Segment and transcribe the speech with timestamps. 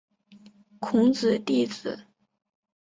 [0.79, 2.07] 孔子弟子。